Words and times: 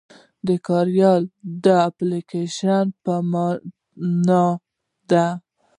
کاریال 0.67 1.21
د 1.63 1.65
اپليکيشن 1.89 2.85
په 3.03 3.13
مانا 3.31 4.45
دی. 5.09 5.25